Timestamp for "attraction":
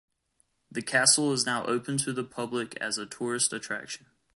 3.53-4.07